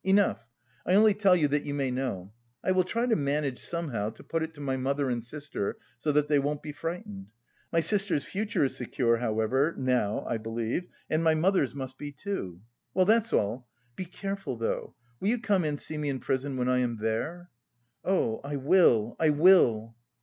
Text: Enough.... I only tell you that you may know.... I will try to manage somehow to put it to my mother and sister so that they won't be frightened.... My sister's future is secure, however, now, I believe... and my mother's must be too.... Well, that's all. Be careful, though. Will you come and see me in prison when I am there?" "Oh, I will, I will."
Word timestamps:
Enough.... 0.03 0.47
I 0.83 0.95
only 0.95 1.13
tell 1.13 1.35
you 1.35 1.47
that 1.49 1.61
you 1.63 1.75
may 1.75 1.91
know.... 1.91 2.33
I 2.63 2.71
will 2.71 2.83
try 2.85 3.05
to 3.05 3.15
manage 3.15 3.59
somehow 3.59 4.09
to 4.09 4.23
put 4.23 4.41
it 4.41 4.55
to 4.55 4.59
my 4.59 4.75
mother 4.75 5.11
and 5.11 5.23
sister 5.23 5.77
so 5.99 6.11
that 6.13 6.27
they 6.27 6.39
won't 6.39 6.63
be 6.63 6.71
frightened.... 6.71 7.27
My 7.71 7.81
sister's 7.81 8.25
future 8.25 8.63
is 8.65 8.75
secure, 8.75 9.17
however, 9.17 9.75
now, 9.77 10.25
I 10.27 10.37
believe... 10.37 10.87
and 11.07 11.23
my 11.23 11.35
mother's 11.35 11.75
must 11.75 11.99
be 11.99 12.11
too.... 12.11 12.61
Well, 12.95 13.05
that's 13.05 13.31
all. 13.31 13.67
Be 13.95 14.05
careful, 14.05 14.57
though. 14.57 14.95
Will 15.19 15.27
you 15.27 15.37
come 15.39 15.63
and 15.63 15.79
see 15.79 15.99
me 15.99 16.09
in 16.09 16.19
prison 16.19 16.57
when 16.57 16.67
I 16.67 16.79
am 16.79 16.97
there?" 16.97 17.51
"Oh, 18.03 18.41
I 18.43 18.55
will, 18.55 19.15
I 19.19 19.29
will." 19.29 19.95